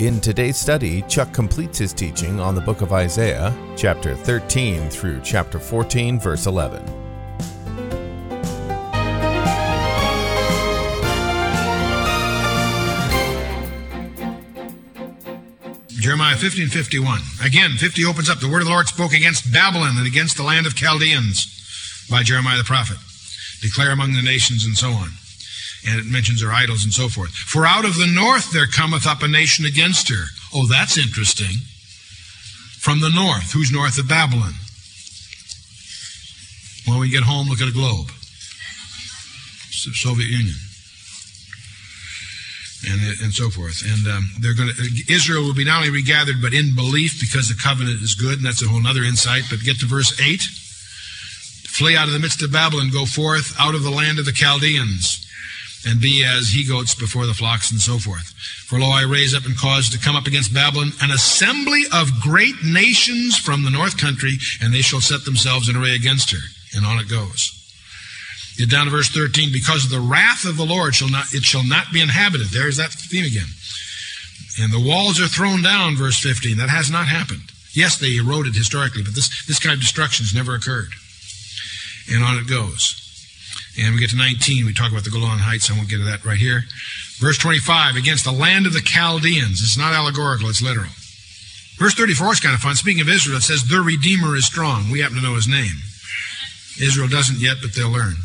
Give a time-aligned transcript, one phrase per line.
[0.00, 5.20] In today's study, Chuck completes his teaching on the book of Isaiah, chapter 13 through
[5.22, 6.82] chapter 14, verse 11.
[15.88, 17.20] Jeremiah 15, 51.
[17.44, 18.40] Again, 50 opens up.
[18.40, 22.22] The word of the Lord spoke against Babylon and against the land of Chaldeans by
[22.22, 22.96] Jeremiah the prophet.
[23.60, 25.10] Declare among the nations and so on.
[25.86, 27.30] And it mentions her idols and so forth.
[27.30, 30.24] For out of the north there cometh up a nation against her.
[30.54, 31.56] Oh, that's interesting.
[32.78, 33.52] From the north.
[33.52, 34.54] Who's north of Babylon?
[36.86, 38.10] When we get home, look at a globe.
[39.70, 40.56] Soviet Union
[42.86, 43.82] and and so forth.
[43.84, 47.48] And um, they're going to Israel will be not only regathered but in belief because
[47.48, 49.44] the covenant is good, and that's a whole other insight.
[49.50, 50.42] But get to verse eight:
[51.68, 54.32] Flee out of the midst of Babylon, go forth out of the land of the
[54.32, 55.26] Chaldeans,
[55.86, 58.34] and be as he goats before the flocks, and so forth.
[58.66, 62.20] For lo, I raise up and cause to come up against Babylon an assembly of
[62.20, 66.44] great nations from the north country, and they shall set themselves in array against her.
[66.76, 67.56] And on it goes.
[68.58, 69.52] Get down to verse 13.
[69.52, 72.48] Because of the wrath of the Lord shall not it shall not be inhabited.
[72.48, 73.48] There's that theme again.
[74.60, 76.58] And the walls are thrown down, verse 15.
[76.58, 77.50] That has not happened.
[77.72, 80.90] Yes, they eroded historically, but this, this kind of destruction has never occurred.
[82.12, 83.09] And on it goes.
[83.78, 84.66] And we get to 19.
[84.66, 85.70] We talk about the Golan Heights.
[85.70, 86.64] I won't get to that right here.
[87.18, 89.62] Verse 25, against the land of the Chaldeans.
[89.62, 90.90] It's not allegorical, it's literal.
[91.78, 92.74] Verse 34 is kind of fun.
[92.76, 94.90] Speaking of Israel, it says, The Redeemer is strong.
[94.90, 95.80] We happen to know his name.
[96.80, 98.16] Israel doesn't yet, but they'll learn.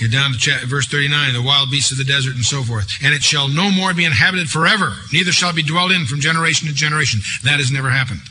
[0.00, 2.88] Get down to verse 39, the wild beasts of the desert and so forth.
[3.04, 6.20] And it shall no more be inhabited forever, neither shall it be dwelled in from
[6.20, 7.20] generation to generation.
[7.44, 8.22] That has never happened.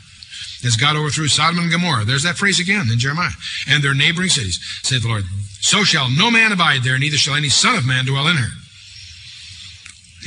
[0.64, 2.04] As God overthrew Sodom and Gomorrah.
[2.04, 3.30] There's that phrase again in Jeremiah.
[3.68, 5.24] And their neighboring cities, saith the Lord.
[5.60, 8.48] So shall no man abide there, neither shall any son of man dwell in her.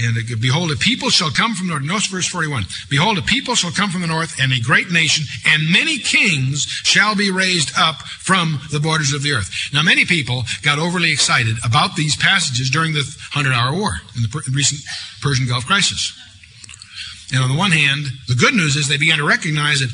[0.02, 1.84] And behold, a people shall come from the north.
[1.84, 2.66] Notice verse 41.
[2.90, 6.66] Behold, a people shall come from the north, and a great nation, and many kings
[6.66, 9.52] shall be raised up from the borders of the earth.
[9.72, 14.24] Now, many people got overly excited about these passages during the Hundred Hour War in
[14.24, 14.82] the recent
[15.22, 16.18] Persian Gulf crisis.
[17.32, 19.92] And on the one hand, the good news is they began to recognize that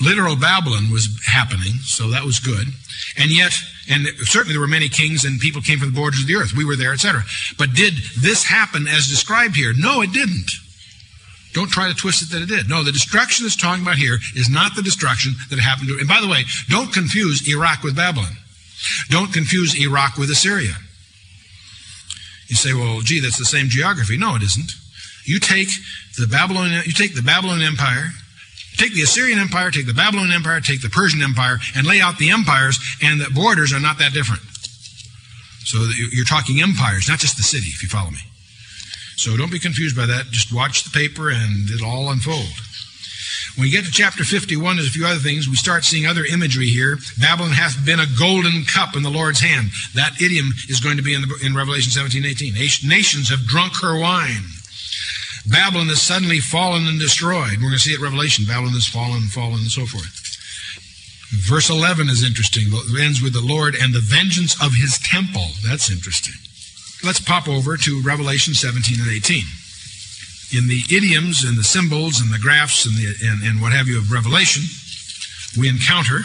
[0.00, 2.68] literal Babylon was happening, so that was good.
[3.18, 3.52] And yet,
[3.90, 6.54] and certainly there were many kings and people came from the borders of the earth.
[6.56, 7.22] We were there, etc.
[7.58, 9.72] But did this happen as described here?
[9.76, 10.50] No, it didn't.
[11.52, 12.68] Don't try to twist it that it did.
[12.68, 15.98] No, the destruction that's talking about here is not the destruction that happened to.
[15.98, 18.36] And by the way, don't confuse Iraq with Babylon.
[19.10, 20.74] Don't confuse Iraq with Assyria.
[22.48, 24.16] You say, well, gee, that's the same geography.
[24.16, 24.72] No, it isn't.
[25.24, 25.68] You take
[26.18, 28.10] the Babylonian, you take the Babylonian Empire,
[28.76, 32.18] Take the Assyrian Empire, take the Babylonian Empire, take the Persian Empire, and lay out
[32.18, 34.42] the empires, and the borders are not that different.
[35.64, 35.78] So
[36.10, 38.18] you're talking empires, not just the city, if you follow me.
[39.16, 40.26] So don't be confused by that.
[40.30, 42.48] Just watch the paper and it'll all unfold.
[43.56, 45.46] When you get to chapter 51, there's a few other things.
[45.46, 46.96] We start seeing other imagery here.
[47.20, 49.68] Babylon hath been a golden cup in the Lord's hand.
[49.94, 52.54] That idiom is going to be in, the, in Revelation 17, 18.
[52.88, 54.42] Nations have drunk her wine.
[55.46, 57.58] Babylon is suddenly fallen and destroyed.
[57.58, 58.44] We're going to see it Revelation.
[58.46, 60.06] Babylon is fallen, fallen, and so forth.
[61.32, 62.64] Verse 11 is interesting.
[62.68, 65.48] It ends with the Lord and the vengeance of his temple.
[65.66, 66.34] That's interesting.
[67.02, 69.42] Let's pop over to Revelation 17 and 18.
[70.52, 73.88] In the idioms and the symbols and the graphs and, the, and, and what have
[73.88, 74.62] you of Revelation,
[75.58, 76.20] we encounter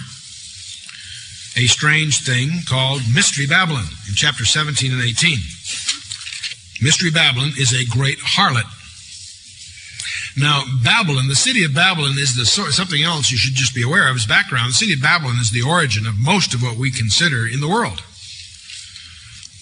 [1.56, 5.40] a strange thing called Mystery Babylon in chapter 17 and 18.
[6.84, 8.77] Mystery Babylon is a great harlot
[10.38, 14.08] now, Babylon, the city of Babylon is the something else you should just be aware
[14.08, 14.70] of its background.
[14.70, 17.68] The city of Babylon is the origin of most of what we consider in the
[17.68, 18.04] world.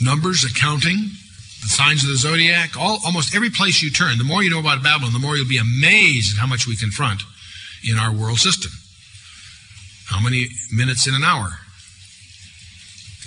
[0.02, 1.16] Numbers, accounting,
[1.64, 4.60] the signs of the zodiac, all, almost every place you turn, the more you know
[4.60, 7.24] about Babylon, the more you'll be amazed at how much we confront
[7.82, 8.72] in our world system.
[10.08, 11.58] How many minutes in an hour?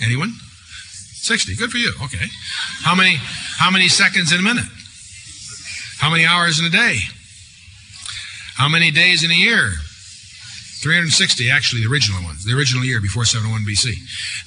[0.03, 0.33] Anyone?
[1.17, 1.55] 60.
[1.55, 1.93] Good for you.
[2.03, 2.27] Okay.
[2.83, 3.15] How many
[3.57, 4.69] how many seconds in a minute?
[5.97, 6.99] How many hours in a day?
[8.59, 9.71] How many days in a year?
[10.83, 13.95] 360, actually, the original one, the original year before 701 BC.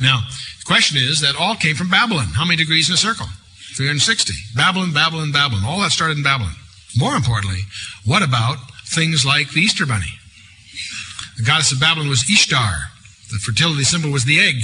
[0.01, 0.21] Now,
[0.61, 2.29] the question is that all came from Babylon.
[2.37, 3.27] How many degrees in a circle?
[3.75, 4.33] 360.
[4.55, 5.65] Babylon, Babylon, Babylon.
[5.65, 6.55] All that started in Babylon.
[6.97, 7.61] More importantly,
[8.05, 8.59] what about
[8.93, 10.21] things like the Easter Bunny.
[11.37, 12.93] The goddess of Babylon was Ishtar.
[13.33, 14.57] The fertility symbol was the egg.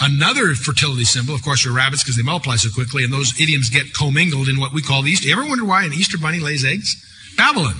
[0.00, 3.70] Another fertility symbol, of course, are rabbits because they multiply so quickly, and those idioms
[3.70, 5.26] get commingled in what we call the Easter.
[5.26, 6.96] You ever wonder why an Easter bunny lays eggs?
[7.36, 7.74] Babylon.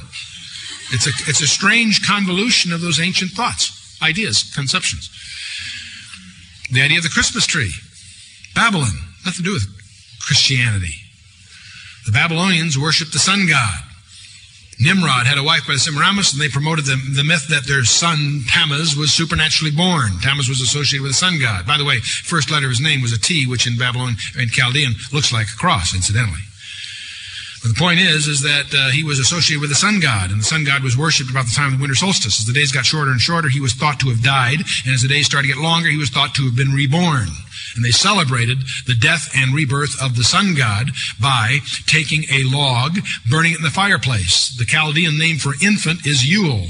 [0.92, 5.10] It's a, it's a strange convolution of those ancient thoughts, ideas, conceptions.
[6.70, 7.72] The idea of the Christmas tree.
[8.54, 8.92] Babylon.
[9.24, 9.66] Nothing to do with
[10.20, 10.94] Christianity.
[12.06, 13.78] The Babylonians worshiped the sun god.
[14.80, 18.42] Nimrod had a wife by Semiramis, and they promoted the, the myth that their son
[18.48, 20.18] Tammuz was supernaturally born.
[20.20, 21.66] Tammuz was associated with the sun god.
[21.66, 24.48] By the way, first letter of his name was a T, which in Babylon in
[24.48, 26.42] Chaldean looks like a cross, incidentally.
[27.62, 30.40] But the point is, is that uh, he was associated with the sun god, and
[30.40, 32.40] the sun god was worshipped about the time of the winter solstice.
[32.40, 35.02] As the days got shorter and shorter, he was thought to have died, and as
[35.02, 37.28] the days started to get longer, he was thought to have been reborn.
[37.76, 42.98] And they celebrated the death and rebirth of the sun god by taking a log,
[43.30, 44.54] burning it in the fireplace.
[44.58, 46.66] The Chaldean name for infant is Yule.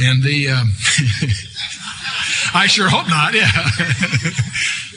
[0.00, 0.70] And the, um,
[2.54, 3.50] I sure hope not, yeah.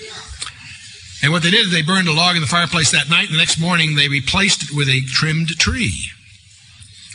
[1.21, 3.35] and what they did is they burned a log in the fireplace that night, and
[3.35, 6.11] the next morning they replaced it with a trimmed tree.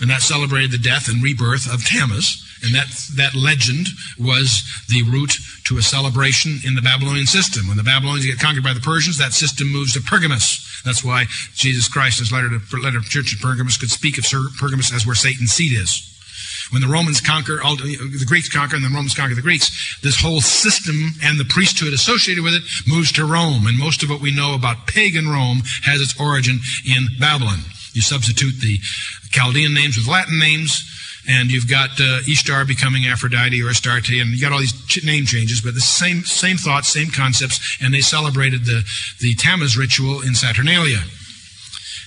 [0.00, 2.42] And that celebrated the death and rebirth of Tammuz.
[2.62, 3.88] And that, that legend
[4.18, 7.68] was the root to a celebration in the Babylonian system.
[7.68, 10.82] When the Babylonians get conquered by the Persians, that system moves to Pergamus.
[10.84, 14.24] That's why Jesus Christ, in his letter to letter church of Pergamus, could speak of
[14.58, 16.15] Pergamus as where Satan's seat is.
[16.72, 20.40] When the Romans conquer, the Greeks conquer, and the Romans conquer the Greeks, this whole
[20.40, 23.66] system and the priesthood associated with it moves to Rome.
[23.66, 27.60] And most of what we know about pagan Rome has its origin in Babylon.
[27.92, 28.78] You substitute the
[29.30, 30.84] Chaldean names with Latin names,
[31.28, 35.04] and you've got uh, Ishtar becoming Aphrodite or Astarte, and you got all these ch-
[35.04, 38.84] name changes, but the same same thoughts, same concepts, and they celebrated the
[39.20, 40.98] the Tammuz ritual in Saturnalia.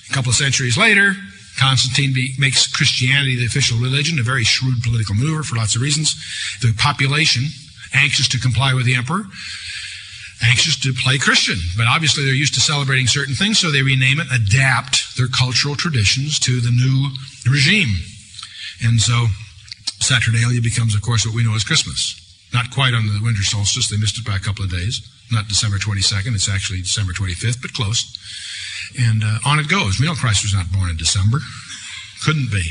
[0.09, 1.15] A couple of centuries later,
[1.59, 5.81] Constantine be, makes Christianity the official religion, a very shrewd political maneuver for lots of
[5.81, 6.15] reasons.
[6.61, 7.43] The population,
[7.93, 9.25] anxious to comply with the emperor,
[10.41, 14.19] anxious to play Christian, but obviously they're used to celebrating certain things, so they rename
[14.19, 17.11] it, adapt their cultural traditions to the new
[17.51, 17.91] regime.
[18.81, 19.27] And so
[19.99, 22.15] Saturnalia becomes, of course, what we know as Christmas.
[22.53, 23.89] Not quite on the winter solstice.
[23.89, 25.01] They missed it by a couple of days.
[25.31, 26.33] Not December 22nd.
[26.33, 28.17] It's actually December 25th, but close.
[28.97, 29.99] And uh, on it goes.
[29.99, 31.39] We know Christ was not born in December.
[32.23, 32.63] Couldn't be.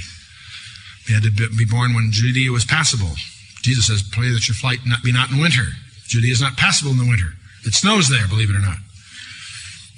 [1.07, 3.15] He had to be born when Judea was passable.
[3.63, 5.65] Jesus says, pray that your flight not be not in winter.
[6.07, 7.35] Judea is not passable in the winter.
[7.65, 8.79] It snows there, believe it or not.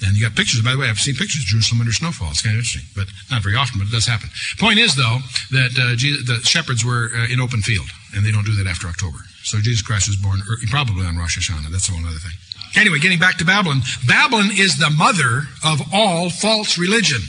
[0.03, 0.63] And you got pictures.
[0.63, 2.31] By the way, I've seen pictures of Jerusalem under snowfall.
[2.31, 4.31] It's kind of interesting, but not very often, but it does happen.
[4.59, 5.19] Point is, though,
[5.53, 8.67] that uh, Jesus, the shepherds were uh, in open field, and they don't do that
[8.67, 9.19] after October.
[9.45, 10.41] So Jesus Christ was born
[10.71, 11.69] probably on Rosh Hashanah.
[11.71, 12.33] That's a whole other thing.
[12.77, 13.83] Anyway, getting back to Babylon.
[14.07, 17.21] Babylon is the mother of all false religion.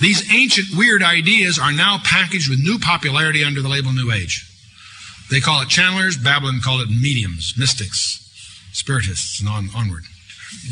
[0.00, 4.46] These ancient weird ideas are now packaged with new popularity under the label New Age.
[5.30, 6.16] They call it channelers.
[6.16, 8.18] Babylon called it mediums, mystics,
[8.72, 10.04] spiritists, and on, onward.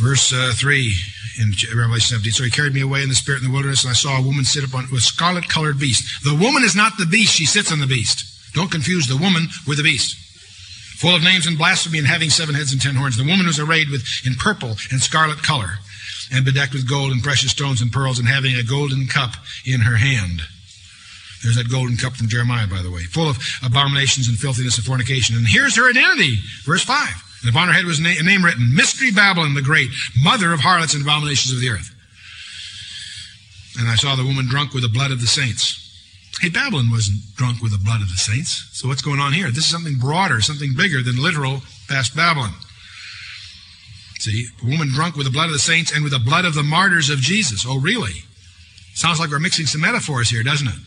[0.01, 0.95] Verse uh, 3
[1.41, 2.33] in Revelation 17.
[2.33, 4.23] So he carried me away in the spirit in the wilderness, and I saw a
[4.23, 6.25] woman sit upon with scarlet colored beast.
[6.25, 8.25] The woman is not the beast, she sits on the beast.
[8.55, 10.17] Don't confuse the woman with the beast.
[10.99, 13.17] Full of names and blasphemy and having seven heads and ten horns.
[13.17, 15.79] The woman was arrayed with in purple and scarlet color,
[16.33, 19.35] and bedecked with gold and precious stones and pearls, and having a golden cup
[19.65, 20.43] in her hand.
[21.43, 24.85] There's that golden cup from Jeremiah, by the way, full of abominations and filthiness and
[24.85, 25.37] fornication.
[25.37, 27.07] And here's her identity, verse 5.
[27.43, 29.91] And upon her head was a name written, Mystery Babylon the Great,
[30.21, 31.95] mother of harlots and abominations of the earth.
[33.79, 35.88] And I saw the woman drunk with the blood of the saints.
[36.41, 38.69] Hey, Babylon wasn't drunk with the blood of the saints.
[38.73, 39.49] So what's going on here?
[39.49, 42.55] This is something broader, something bigger than literal past Babylon.
[44.21, 46.55] See, a woman drunk with the blood of the saints and with the blood of
[46.55, 47.65] the martyrs of Jesus.
[47.67, 48.25] Oh, really?
[48.95, 50.79] Sounds like we're mixing some metaphors here, doesn't it?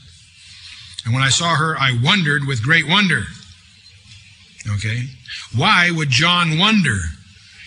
[1.05, 3.24] And when I saw her, I wondered with great wonder.
[4.75, 5.08] Okay?
[5.55, 6.98] Why would John wonder?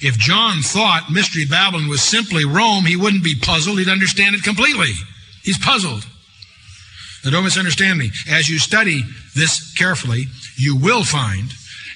[0.00, 3.78] If John thought Mystery Babylon was simply Rome, he wouldn't be puzzled.
[3.78, 4.92] He'd understand it completely.
[5.42, 6.06] He's puzzled.
[7.24, 8.10] Now, don't misunderstand me.
[8.28, 9.02] As you study
[9.34, 10.26] this carefully,
[10.56, 11.50] you will find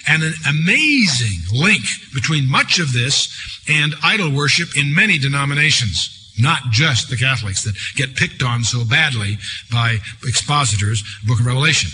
[0.08, 1.82] an amazing link
[2.14, 3.28] between much of this
[3.68, 6.14] and idol worship in many denominations.
[6.38, 9.38] Not just the Catholics that get picked on so badly
[9.70, 11.90] by expositors, Book of Revelation.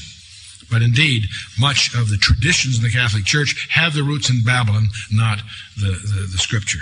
[0.71, 1.25] But indeed,
[1.59, 5.41] much of the traditions in the Catholic Church have their roots in Babylon, not
[5.77, 6.81] the, the, the Scripture.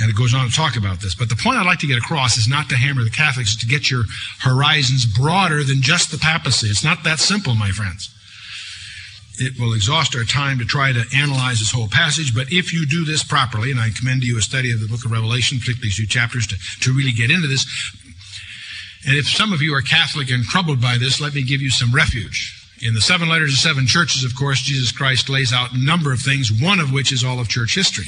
[0.00, 1.14] And it goes on to talk about this.
[1.14, 3.66] But the point I'd like to get across is not to hammer the Catholics, to
[3.66, 4.04] get your
[4.40, 6.68] horizons broader than just the papacy.
[6.68, 8.14] It's not that simple, my friends.
[9.40, 12.86] It will exhaust our time to try to analyze this whole passage, but if you
[12.86, 15.58] do this properly, and I commend to you a study of the book of Revelation,
[15.58, 17.64] particularly these two chapters, to, to really get into this,
[19.06, 21.70] And if some of you are Catholic and troubled by this, let me give you
[21.70, 22.54] some refuge.
[22.82, 26.12] In the seven letters of seven churches, of course, Jesus Christ lays out a number
[26.12, 28.06] of things, one of which is all of church history.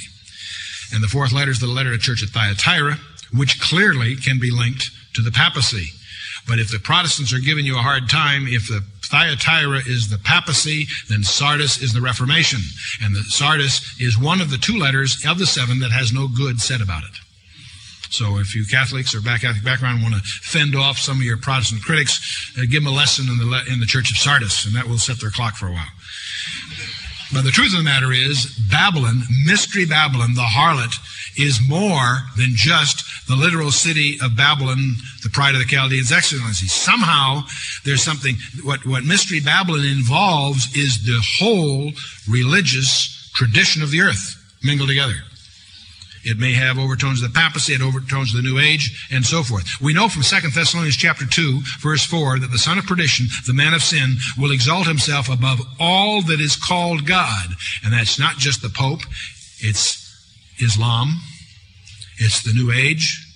[0.93, 2.99] And the fourth letter is the letter to church at Thyatira,
[3.33, 5.91] which clearly can be linked to the papacy.
[6.49, 10.19] But if the Protestants are giving you a hard time, if the Thyatira is the
[10.19, 12.61] papacy, then Sardis is the Reformation.
[13.03, 16.29] And the Sardis is one of the two letters of the seven that has no
[16.29, 17.11] good said about it.
[18.11, 21.37] So if you Catholics or back Catholic background want to fend off some of your
[21.37, 24.75] Protestant critics, uh, give them a lesson in the, in the Church of Sardis, and
[24.75, 25.91] that will set their clock for a while.
[27.33, 30.95] But the truth of the matter is, Babylon, Mystery Babylon, the harlot,
[31.39, 36.67] is more than just the literal city of Babylon, the pride of the Chaldeans' excellency.
[36.67, 37.45] Somehow,
[37.85, 41.93] there's something, what, what Mystery Babylon involves is the whole
[42.29, 45.15] religious tradition of the earth mingled together.
[46.23, 49.43] It may have overtones of the papacy, it overtones of the New Age, and so
[49.43, 49.65] forth.
[49.81, 53.55] We know from 2 Thessalonians chapter 2, verse 4, that the son of perdition, the
[53.55, 57.47] man of sin, will exalt himself above all that is called God.
[57.83, 59.01] And that's not just the Pope,
[59.61, 59.97] it's
[60.59, 61.21] Islam,
[62.19, 63.27] it's the New Age,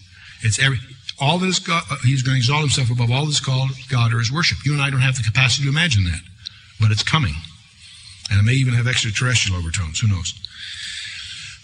[0.43, 0.79] it's every,
[1.19, 3.71] all that is God, uh, he's going to exalt himself above all that is called
[3.89, 4.59] God or his worship.
[4.65, 6.21] You and I don't have the capacity to imagine that,
[6.81, 7.35] but it's coming.
[8.31, 10.35] And it may even have extraterrestrial overtones, who knows?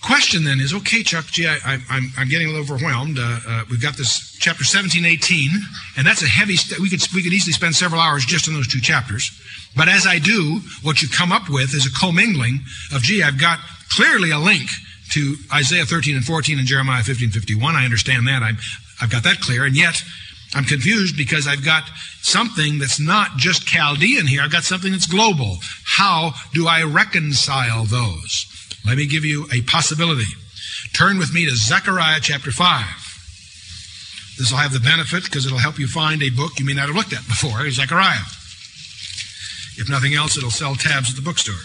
[0.03, 3.19] Question then is, okay, Chuck, gee, I, am I'm getting a little overwhelmed.
[3.19, 5.51] Uh, uh, we've got this chapter 17, 18,
[5.99, 8.55] and that's a heavy, st- we could, we could easily spend several hours just on
[8.55, 9.31] those two chapters.
[9.77, 12.61] But as I do, what you come up with is a commingling
[12.95, 13.59] of, gee, I've got
[13.91, 14.71] clearly a link
[15.11, 17.77] to Isaiah 13 and 14 and Jeremiah 15, 51.
[17.77, 18.43] I understand that.
[18.43, 18.57] I'm,
[19.03, 19.65] I've got that clear.
[19.67, 20.03] And yet,
[20.55, 21.85] I'm confused because I've got
[22.23, 24.43] something that's not just Chaldean here.
[24.43, 25.59] I've got something that's global.
[25.85, 28.47] How do I reconcile those?
[28.87, 30.25] Let me give you a possibility.
[30.93, 33.11] Turn with me to Zechariah chapter 5.
[34.39, 36.87] This will have the benefit because it'll help you find a book you may not
[36.87, 38.25] have looked at before, Zechariah.
[39.77, 41.61] If nothing else, it'll sell tabs at the bookstore.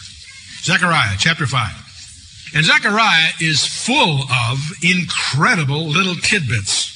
[0.62, 2.52] Zechariah chapter 5.
[2.56, 6.92] And Zechariah is full of incredible little tidbits.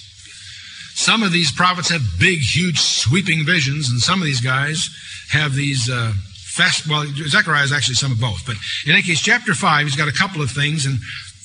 [0.96, 4.90] Some of these prophets have big, huge, sweeping visions, and some of these guys
[5.32, 6.14] have these uh,
[6.50, 6.88] fast.
[6.88, 10.08] Well, Zechariah is actually some of both, but in any case, chapter five, he's got
[10.08, 11.00] a couple of things, and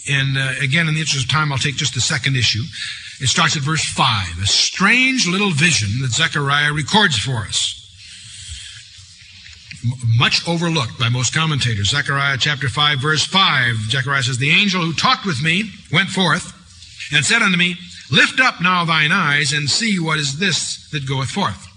[0.08, 2.62] and uh, again, in the interest of time, I'll take just the second issue.
[3.20, 7.80] It starts at verse five, a strange little vision that Zechariah records for us.
[10.18, 11.90] Much overlooked by most commentators.
[11.90, 13.76] Zechariah chapter 5, verse 5.
[13.90, 16.54] Zechariah says, The angel who talked with me went forth
[17.12, 17.76] and said unto me,
[18.10, 21.68] Lift up now thine eyes and see what is this that goeth forth.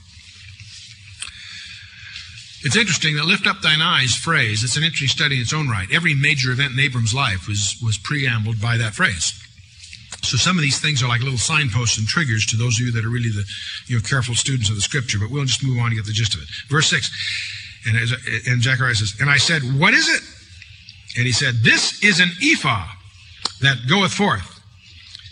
[2.67, 5.69] It's interesting that lift up thine eyes phrase, it's an interesting study in its own
[5.69, 5.87] right.
[5.89, 9.31] Every major event in Abram's life was, was preambled by that phrase.
[10.23, 12.91] So some of these things are like little signposts and triggers to those of you
[12.91, 13.45] that are really the
[13.85, 16.11] you know, careful students of the scripture, but we'll just move on to get the
[16.11, 16.49] gist of it.
[16.67, 17.07] Verse 6,
[17.87, 18.11] and, as,
[18.45, 20.21] and Zechariah says, And I said, What is it?
[21.15, 22.85] And he said, This is an ephah
[23.61, 24.56] that goeth forth.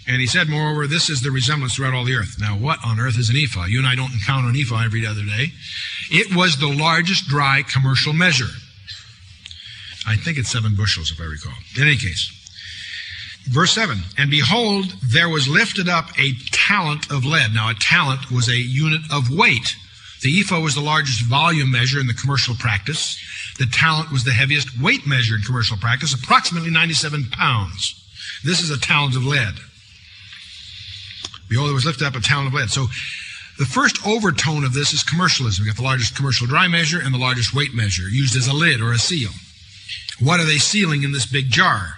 [0.08, 2.38] And he said, moreover, this is the resemblance throughout all the earth.
[2.40, 3.66] Now, what on earth is an ephah?
[3.66, 5.48] You and I don't encounter an ephah every other day.
[6.12, 8.54] It was the largest dry commercial measure.
[10.08, 11.58] I think it's seven bushels, if I recall.
[11.76, 12.30] In any case,
[13.50, 17.54] verse 7 And behold, there was lifted up a talent of lead.
[17.54, 19.76] Now, a talent was a unit of weight.
[20.22, 23.20] The ephah was the largest volume measure in the commercial practice.
[23.58, 27.96] The talent was the heaviest weight measure in commercial practice, approximately 97 pounds.
[28.44, 29.56] This is a talent of lead.
[31.50, 32.70] Behold, there was lifted up a talent of lead.
[32.70, 32.88] So
[33.58, 35.64] the first overtone of this is commercialism.
[35.64, 38.54] We got the largest commercial dry measure and the largest weight measure, used as a
[38.54, 39.32] lid or a seal.
[40.20, 41.98] What are they sealing in this big jar?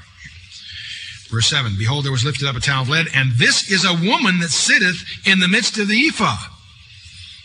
[1.30, 3.94] Verse 7 Behold, there was lifted up a talent of lead, and this is a
[3.94, 6.38] woman that sitteth in the midst of the ephah.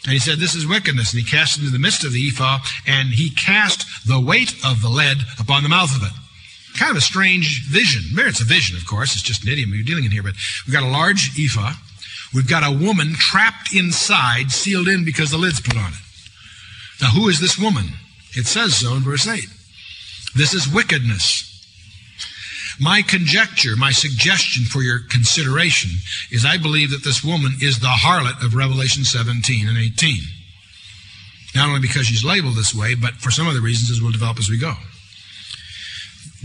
[0.05, 1.13] And he said, This is wickedness.
[1.13, 4.83] And he cast into the midst of the ephah, and he cast the weight of
[4.83, 6.13] the lead upon the mouth of it.
[6.79, 8.03] Kind of a strange vision.
[8.27, 9.13] It's a vision, of course.
[9.13, 10.23] It's just an idiom we're dealing in here.
[10.23, 10.35] But
[10.67, 11.75] we've got a large ephah.
[12.35, 15.99] We've got a woman trapped inside, sealed in because the lid's put on it.
[17.01, 17.87] Now, who is this woman?
[18.35, 19.45] It says so in verse 8.
[20.35, 21.49] This is wickedness.
[22.81, 25.91] My conjecture, my suggestion for your consideration
[26.31, 30.17] is I believe that this woman is the harlot of Revelation 17 and 18.
[31.55, 34.39] Not only because she's labeled this way, but for some other reasons as we'll develop
[34.39, 34.75] as we go.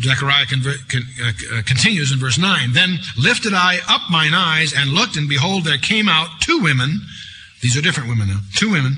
[0.01, 2.73] Zechariah con- uh, continues in verse 9.
[2.73, 7.01] Then lifted I up mine eyes and looked, and behold, there came out two women.
[7.61, 8.39] These are different women now.
[8.55, 8.97] Two women.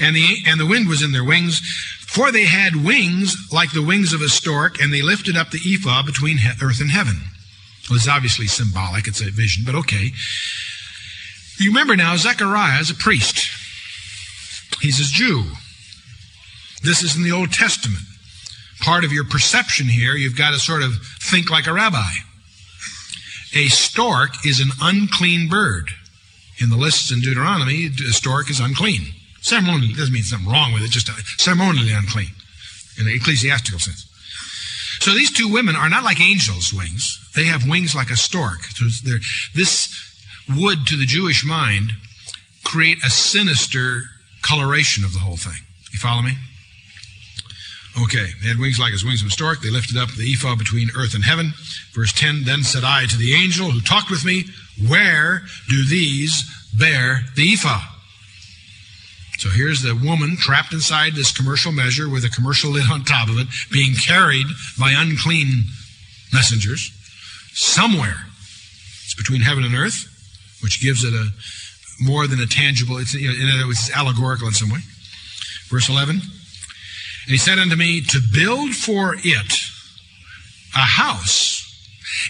[0.00, 1.60] And the, and the wind was in their wings.
[2.06, 5.60] For they had wings like the wings of a stork, and they lifted up the
[5.64, 7.20] ephah between earth and heaven.
[7.88, 9.06] Well, it's obviously symbolic.
[9.06, 10.10] It's a vision, but okay.
[11.58, 13.48] You remember now, Zechariah is a priest.
[14.80, 15.44] He's a Jew.
[16.82, 18.02] This is in the Old Testament.
[18.80, 22.10] Part of your perception here, you've got to sort of think like a rabbi.
[23.54, 25.90] A stork is an unclean bird.
[26.58, 29.14] In the lists in Deuteronomy, a stork is unclean.
[29.40, 32.30] Ceremonially, doesn't mean something wrong with it, just uh, ceremonially unclean
[32.98, 34.06] in the ecclesiastical sense.
[35.00, 37.18] So these two women are not like angels' wings.
[37.34, 38.64] They have wings like a stork.
[38.64, 38.84] So
[39.54, 39.88] this
[40.54, 41.92] would, to the Jewish mind,
[42.64, 44.02] create a sinister
[44.42, 45.64] coloration of the whole thing.
[45.92, 46.36] You follow me?
[47.98, 49.60] Okay, they had wings like as wings of a stork.
[49.60, 51.52] They lifted up the ephah between earth and heaven.
[51.92, 54.44] Verse 10 Then said I to the angel who talked with me,
[54.88, 57.80] Where do these bear the ephah?
[59.38, 63.28] So here's the woman trapped inside this commercial measure with a commercial lid on top
[63.28, 64.46] of it, being carried
[64.78, 65.64] by unclean
[66.32, 66.92] messengers
[67.54, 68.26] somewhere.
[69.04, 70.06] It's between heaven and earth,
[70.62, 71.32] which gives it a
[72.00, 74.80] more than a tangible, it's, you know, it's allegorical in some way.
[75.68, 76.20] Verse 11.
[77.30, 79.52] And he said unto me, To build for it
[80.74, 81.62] a house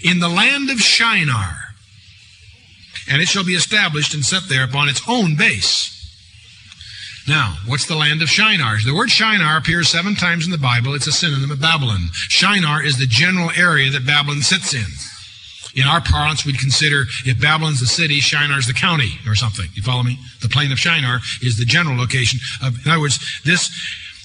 [0.04, 1.56] in the land of Shinar,
[3.08, 5.96] and it shall be established and set there upon its own base.
[7.26, 8.76] Now, what's the land of Shinar?
[8.84, 10.92] The word Shinar appears seven times in the Bible.
[10.92, 12.08] It's a synonym of Babylon.
[12.12, 14.84] Shinar is the general area that Babylon sits in.
[15.74, 19.66] In our parlance, we'd consider if Babylon's the city, Shinar's the county or something.
[19.72, 20.18] You follow me?
[20.42, 23.70] The plain of Shinar is the general location of, in other words, this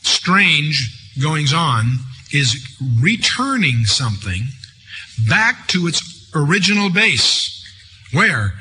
[0.06, 2.00] strange goings on
[2.32, 4.44] is returning something
[5.30, 7.64] back to its original base.
[8.12, 8.54] Where?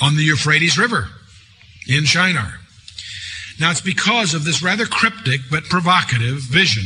[0.00, 1.08] On the Euphrates River
[1.88, 2.60] in Shinar.
[3.60, 6.84] Now it's because of this rather cryptic but provocative vision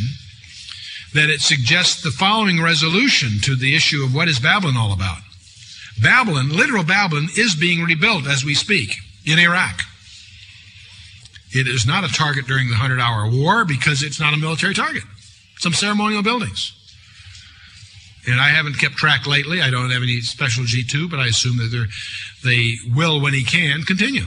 [1.14, 5.18] that it suggests the following resolution to the issue of what is Babylon all about.
[6.00, 9.82] Babylon, literal Babylon, is being rebuilt as we speak in Iraq.
[11.52, 14.74] It is not a target during the Hundred Hour War because it's not a military
[14.74, 15.02] target.
[15.58, 16.72] Some ceremonial buildings.
[18.26, 19.62] And I haven't kept track lately.
[19.62, 21.88] I don't have any special G2, but I assume that
[22.44, 24.24] they will, when he can, continue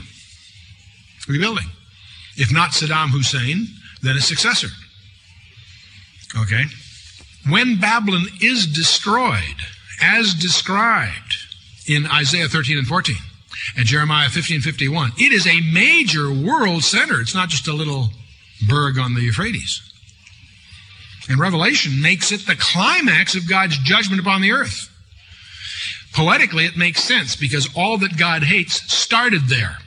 [1.28, 1.66] rebuilding.
[2.36, 3.68] If not Saddam Hussein,
[4.02, 4.68] then his successor.
[6.36, 6.64] Okay?
[7.48, 9.56] When Babylon is destroyed,
[10.02, 11.36] as described
[11.86, 13.16] in Isaiah 13 and 14
[13.76, 17.20] and Jeremiah 15 51, it is a major world center.
[17.20, 18.08] It's not just a little
[18.68, 19.80] burg on the Euphrates.
[21.28, 24.88] And Revelation makes it the climax of God's judgment upon the earth.
[26.12, 29.78] Poetically, it makes sense because all that God hates started there.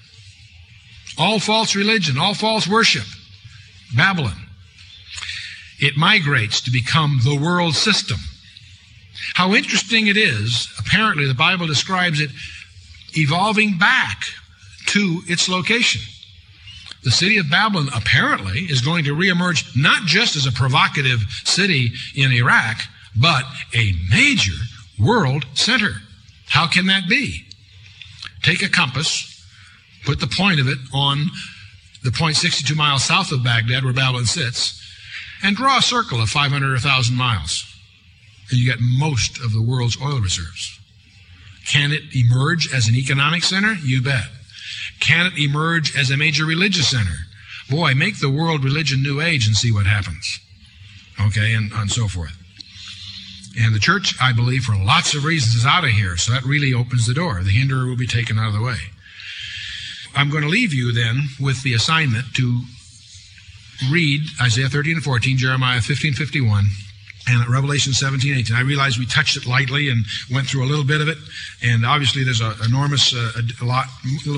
[1.17, 3.05] All false religion, all false worship.
[3.95, 4.47] Babylon.
[5.79, 8.17] It migrates to become the world system.
[9.35, 12.31] How interesting it is, apparently, the Bible describes it
[13.15, 14.23] evolving back
[14.87, 16.01] to its location.
[17.03, 21.91] The city of Babylon apparently is going to reemerge not just as a provocative city
[22.15, 22.79] in Iraq,
[23.15, 23.43] but
[23.75, 24.57] a major
[24.99, 26.01] world center.
[26.47, 27.45] How can that be?
[28.41, 29.45] Take a compass,
[30.03, 31.29] put the point of it on
[32.03, 34.81] the point 62 miles south of Baghdad where Babylon sits,
[35.43, 37.65] and draw a circle of 500 or 1,000 miles.
[38.49, 40.79] And you get most of the world's oil reserves.
[41.65, 43.73] Can it emerge as an economic center?
[43.73, 44.25] You bet.
[44.99, 47.27] Can it emerge as a major religious center?
[47.69, 50.39] Boy, make the world religion new age and see what happens.
[51.19, 52.37] Okay, and, and so forth.
[53.59, 56.17] And the church, I believe, for lots of reasons, is out of here.
[56.17, 57.41] So that really opens the door.
[57.43, 58.77] The hinderer will be taken out of the way.
[60.13, 62.61] I'm going to leave you then with the assignment to
[63.91, 66.65] read Isaiah 13 and 14, Jeremiah 15, 51,
[67.27, 68.55] and Revelation 17, 18.
[68.55, 71.17] I realize we touched it lightly and went through a little bit of it,
[71.63, 73.85] and obviously there's an enormous, uh, a, lot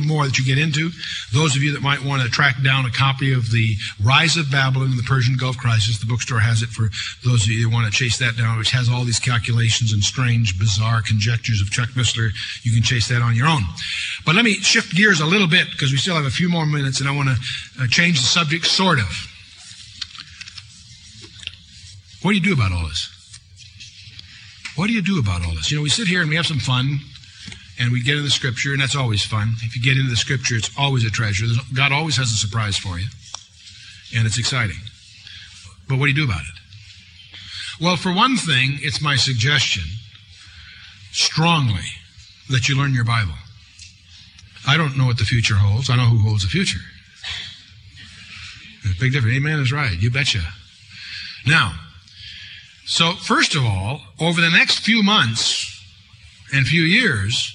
[0.06, 0.90] more that you get into.
[1.34, 4.50] Those of you that might want to track down a copy of the Rise of
[4.52, 6.90] Babylon and the Persian Gulf Crisis, the bookstore has it for
[7.26, 10.04] those of you that want to chase that down, which has all these calculations and
[10.04, 12.30] strange, bizarre conjectures of Chuck Missler.
[12.64, 13.64] You can chase that on your own.
[14.26, 16.66] But let me shift gears a little bit because we still have a few more
[16.66, 19.08] minutes, and I want to uh, change the subject, sort of.
[22.22, 23.10] What do you do about all this?
[24.76, 25.72] What do you do about all this?
[25.72, 27.00] You know, we sit here and we have some fun
[27.80, 29.54] and we get into the scripture, and that's always fun.
[29.62, 31.46] If you get into the scripture, it's always a treasure.
[31.76, 33.08] God always has a surprise for you,
[34.16, 34.78] and it's exciting.
[35.88, 37.84] But what do you do about it?
[37.84, 39.84] Well, for one thing, it's my suggestion
[41.12, 41.86] strongly
[42.50, 43.36] that you learn your Bible.
[44.68, 45.90] I don't know what the future holds.
[45.90, 46.80] I know who holds the future.
[49.00, 49.36] Big difference.
[49.36, 50.02] Amen is right.
[50.02, 50.42] You betcha.
[51.46, 51.74] Now,
[52.88, 55.86] so, first of all, over the next few months
[56.54, 57.54] and few years,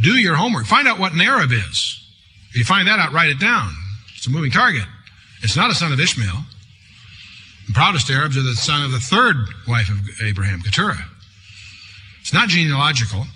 [0.00, 0.64] do your homework.
[0.64, 2.02] Find out what an Arab is.
[2.48, 3.74] If you find that out, write it down.
[4.16, 4.86] It's a moving target.
[5.42, 6.44] It's not a son of Ishmael.
[7.66, 9.36] The proudest Arabs are the son of the third
[9.68, 11.04] wife of Abraham, Keturah.
[12.22, 13.26] It's not genealogical.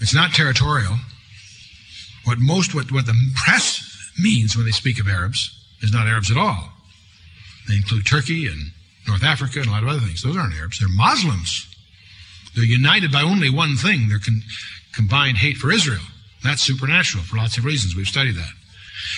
[0.00, 0.98] It's not territorial.
[2.26, 5.50] What most, what, what the press means when they speak of Arabs
[5.82, 6.70] is not Arabs at all.
[7.68, 8.70] They include Turkey and
[9.06, 10.22] North Africa and a lot of other things.
[10.22, 10.78] Those aren't Arabs.
[10.78, 11.66] They're Muslims.
[12.54, 14.42] They're united by only one thing their con-
[14.94, 16.02] combined hate for Israel.
[16.42, 17.96] That's supernatural for lots of reasons.
[17.96, 18.52] We've studied that.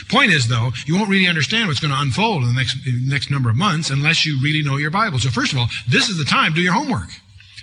[0.09, 3.07] Point is, though, you won't really understand what's going to unfold in the next, in
[3.07, 5.19] the next number of months unless you really know your Bible.
[5.19, 6.55] So, first of all, this is the time.
[6.55, 7.09] Do your homework.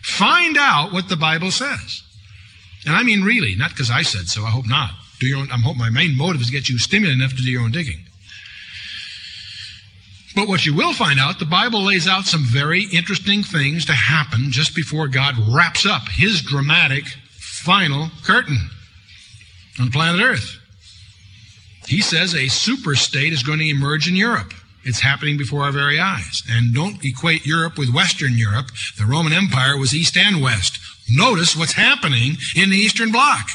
[0.03, 2.03] Find out what the Bible says.
[2.85, 4.43] And I mean really, not because I said so.
[4.43, 4.91] I hope not.
[5.19, 7.41] Do your own, I hope my main motive is to get you stimulated enough to
[7.41, 8.05] do your own digging.
[10.35, 13.93] But what you will find out, the Bible lays out some very interesting things to
[13.93, 18.57] happen just before God wraps up his dramatic final curtain
[19.79, 20.59] on planet Earth.
[21.87, 24.53] He says a super state is going to emerge in Europe.
[24.85, 26.43] It's happening before our very eyes.
[26.49, 28.67] And don't equate Europe with Western Europe.
[28.97, 30.79] The Roman Empire was East and West.
[31.09, 33.49] Notice what's happening in the Eastern Bloc.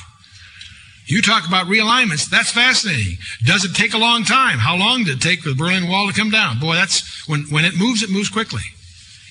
[1.08, 2.28] You talk about realignments.
[2.28, 3.16] That's fascinating.
[3.42, 4.58] Does it take a long time?
[4.58, 6.60] How long did it take for the Berlin Wall to come down?
[6.60, 8.60] Boy, that's when, when it moves, it moves quickly.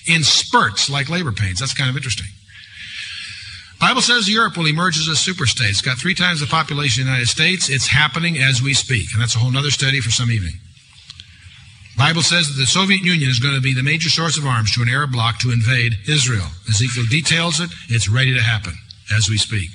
[0.06, 1.60] In spurts like labor pains.
[1.60, 2.26] That's kind of interesting.
[3.80, 5.70] Bible says Europe will emerge as a superstate.
[5.70, 7.70] It's got three times the population of the United States.
[7.70, 9.12] It's happening as we speak.
[9.12, 10.54] And that's a whole other study for some evening.
[11.96, 14.72] Bible says that the Soviet Union is going to be the major source of arms
[14.74, 16.46] to an Arab bloc to invade Israel.
[16.68, 17.70] Ezekiel details it.
[17.88, 18.74] It's ready to happen
[19.14, 19.70] as we speak.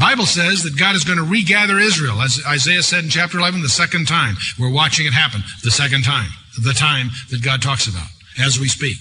[0.00, 3.60] Bible says that God is going to regather Israel, as Isaiah said in chapter 11,
[3.60, 4.34] the second time.
[4.58, 6.30] We're watching it happen the second time,
[6.62, 8.08] the time that God talks about
[8.40, 8.96] as we speak.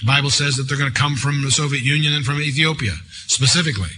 [0.00, 2.92] The Bible says that they're going to come from the Soviet Union and from Ethiopia,
[3.26, 3.90] specifically.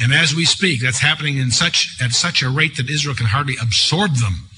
[0.00, 3.26] And as we speak, that's happening in such, at such a rate that Israel can
[3.26, 4.48] hardly absorb them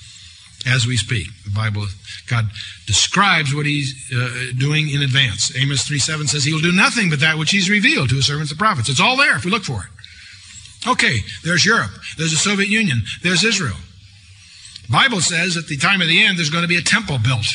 [0.66, 1.27] as we speak.
[1.44, 1.87] The Bible,
[2.29, 2.46] God
[2.87, 5.55] describes what He's uh, doing in advance.
[5.57, 8.27] Amos 3 7 says He will do nothing but that which He's revealed to His
[8.27, 8.88] servants the prophets.
[8.88, 9.95] It's all there if we look for it.
[10.87, 13.77] Okay, there's Europe, there's the Soviet Union, there's Israel.
[14.90, 17.46] Bible says at the time of the end there's going to be a temple built.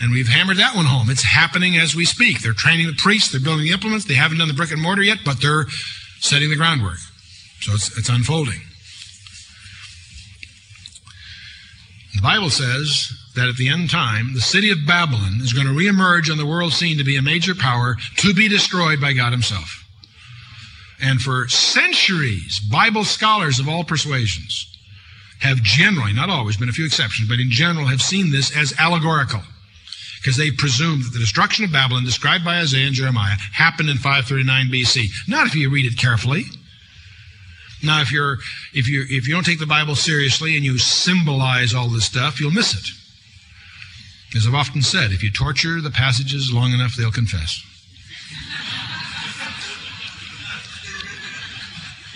[0.00, 1.10] And we've hammered that one home.
[1.10, 2.40] It's happening as we speak.
[2.40, 5.02] They're training the priests, they're building the implements, they haven't done the brick and mortar
[5.02, 5.66] yet, but they're
[6.20, 6.98] setting the groundwork.
[7.60, 8.60] So it's, it's unfolding.
[12.14, 15.72] The Bible says that at the end time, the city of Babylon is going to
[15.72, 19.32] reemerge on the world scene to be a major power to be destroyed by God
[19.32, 19.84] Himself.
[21.02, 24.66] And for centuries, Bible scholars of all persuasions
[25.40, 28.74] have generally, not always, been a few exceptions, but in general have seen this as
[28.78, 29.40] allegorical.
[30.20, 33.96] Because they presume that the destruction of Babylon, described by Isaiah and Jeremiah, happened in
[33.96, 35.08] 539 BC.
[35.26, 36.44] Not if you read it carefully.
[37.82, 38.36] Now, if you're
[38.74, 42.38] if you if you don't take the Bible seriously and you symbolize all this stuff,
[42.38, 44.36] you'll miss it.
[44.36, 47.64] As I've often said, if you torture the passages long enough, they'll confess.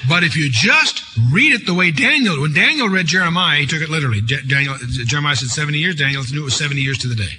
[0.09, 3.81] But if you just read it the way Daniel, when Daniel read Jeremiah, he took
[3.81, 4.21] it literally.
[4.21, 5.97] Daniel, Jeremiah said 70 years.
[5.97, 7.39] Daniel knew it was 70 years to the day.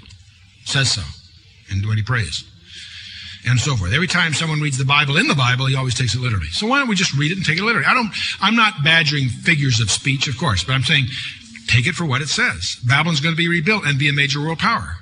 [0.66, 1.02] Says so.
[1.70, 2.44] And when he prays.
[3.48, 3.94] And so forth.
[3.94, 6.48] Every time someone reads the Bible in the Bible, he always takes it literally.
[6.48, 7.86] So why don't we just read it and take it literally?
[7.86, 11.08] I don't, I'm not badgering figures of speech, of course, but I'm saying
[11.68, 12.78] take it for what it says.
[12.88, 14.98] Babylon's going to be rebuilt and be a major world power.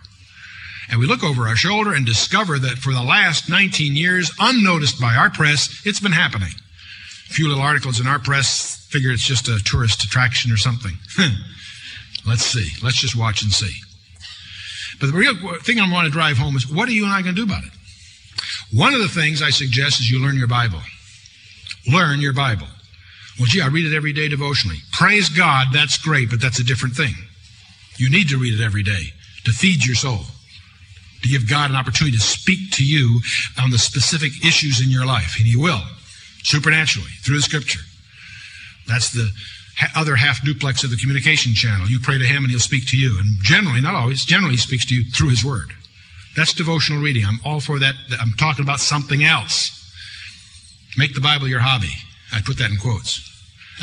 [0.90, 5.00] And we look over our shoulder and discover that for the last 19 years, unnoticed
[5.00, 6.52] by our press, it's been happening
[7.28, 10.94] few little articles in our press figure it's just a tourist attraction or something.
[12.28, 12.70] Let's see.
[12.84, 13.74] Let's just watch and see.
[15.00, 17.22] But the real thing I want to drive home is what are you and I
[17.22, 17.72] going to do about it?
[18.72, 20.80] One of the things I suggest is you learn your Bible.
[21.92, 22.68] Learn your Bible.
[23.40, 24.78] Well, gee, I read it every day devotionally.
[24.92, 27.14] Praise God, that's great, but that's a different thing.
[27.98, 29.14] You need to read it every day
[29.46, 30.22] to feed your soul,
[31.24, 33.22] to give God an opportunity to speak to you
[33.62, 35.82] on the specific issues in your life, and He will
[36.44, 37.82] supernaturally through the scripture.
[38.88, 39.30] That's the
[39.96, 41.88] other half duplex of the communication channel.
[41.88, 43.18] You pray to him and he'll speak to you.
[43.20, 45.74] And generally, not always, generally he speaks to you through his word.
[46.36, 47.26] That's devotional reading.
[47.26, 47.96] I'm all for that.
[48.20, 49.80] I'm talking about something else.
[50.98, 51.94] Make the Bible your hobby.
[52.32, 53.30] I put that in quotes.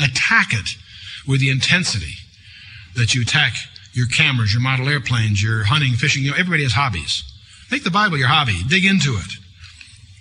[0.01, 0.69] Attack it
[1.27, 2.15] with the intensity
[2.95, 3.53] that you attack
[3.93, 6.23] your cameras, your model airplanes, your hunting, fishing.
[6.23, 7.23] You know, everybody has hobbies.
[7.69, 8.63] Make the Bible your hobby.
[8.67, 9.40] Dig into it.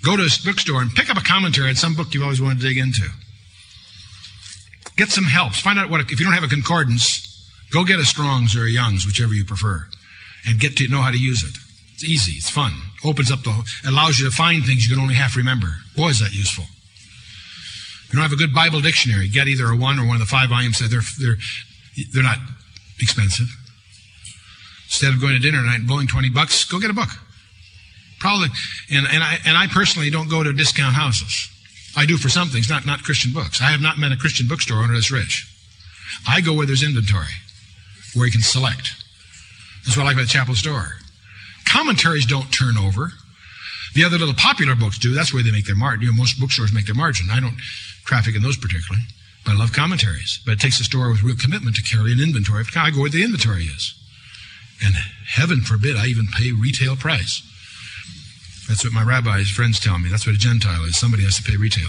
[0.03, 2.61] Go to a bookstore and pick up a commentary on some book you've always wanted
[2.61, 3.07] to dig into.
[4.97, 5.61] Get some helps.
[5.61, 7.27] Find out what, if you don't have a concordance,
[7.73, 9.89] go get a Strong's or a Young's, whichever you prefer,
[10.47, 11.57] and get to know how to use it.
[11.95, 12.33] It's easy.
[12.33, 12.73] It's fun.
[13.05, 15.69] Opens up the, allows you to find things you can only half remember.
[15.97, 16.65] Boy, is that useful.
[18.09, 20.27] you don't have a good Bible dictionary, get either a one or one of the
[20.27, 20.79] five volumes.
[20.79, 21.37] That they're, they're,
[22.13, 22.39] they're not
[22.99, 23.49] expensive.
[24.85, 27.11] Instead of going to dinner tonight and blowing 20 bucks, go get a book.
[28.21, 28.49] Probably,
[28.93, 31.49] and, and, I, and I personally don't go to discount houses.
[31.97, 33.61] I do for some things, not, not Christian books.
[33.61, 35.49] I have not met a Christian bookstore owner that's rich.
[36.29, 37.33] I go where there's inventory,
[38.15, 38.93] where you can select.
[39.85, 41.01] That's what I like about the chapel store.
[41.67, 43.13] Commentaries don't turn over.
[43.95, 45.15] The other little popular books do.
[45.15, 46.03] That's where they make their margin.
[46.03, 47.29] You know, most bookstores make their margin.
[47.31, 47.57] I don't
[48.05, 49.05] traffic in those particularly,
[49.45, 50.41] but I love commentaries.
[50.45, 52.65] But it takes a store with real commitment to carry an inventory.
[52.77, 53.95] I go where the inventory is.
[54.85, 54.95] And
[55.27, 57.43] heaven forbid I even pay retail price.
[58.71, 60.09] That's what my rabbi's friends tell me.
[60.09, 60.97] That's what a Gentile is.
[60.97, 61.89] Somebody has to pay retail.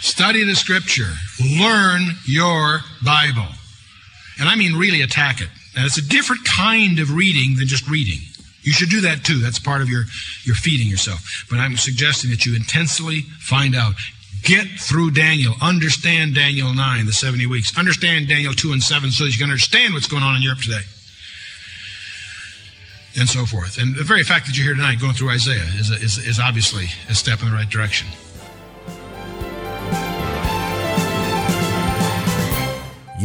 [0.00, 1.12] Study the scripture.
[1.60, 3.46] Learn your Bible.
[4.40, 5.48] And I mean really attack it.
[5.76, 8.18] And it's a different kind of reading than just reading.
[8.62, 9.38] You should do that too.
[9.38, 10.02] That's part of your,
[10.42, 11.46] your feeding yourself.
[11.48, 13.94] But I'm suggesting that you intensely find out.
[14.42, 15.54] Get through Daniel.
[15.62, 17.78] Understand Daniel 9, the 70 weeks.
[17.78, 20.58] Understand Daniel 2 and 7 so that you can understand what's going on in Europe
[20.58, 20.82] today.
[23.16, 23.78] And so forth.
[23.78, 26.86] And the very fact that you're here tonight going through Isaiah is, is, is obviously
[27.08, 28.08] a step in the right direction.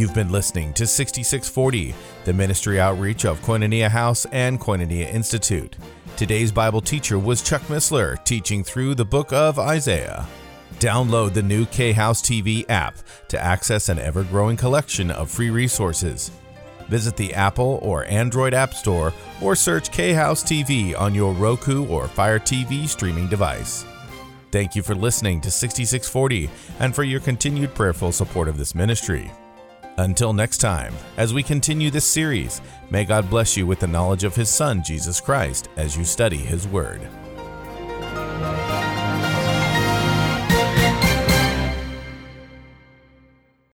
[0.00, 5.76] You've been listening to 6640, the ministry outreach of Koinonia House and Koinonia Institute.
[6.16, 10.26] Today's Bible teacher was Chuck Missler, teaching through the book of Isaiah.
[10.78, 12.96] Download the new K House TV app
[13.28, 16.30] to access an ever growing collection of free resources.
[16.90, 21.86] Visit the Apple or Android App Store or search K House TV on your Roku
[21.86, 23.86] or Fire TV streaming device.
[24.50, 26.50] Thank you for listening to 6640
[26.80, 29.30] and for your continued prayerful support of this ministry.
[29.98, 34.24] Until next time, as we continue this series, may God bless you with the knowledge
[34.24, 37.08] of His Son, Jesus Christ, as you study His Word.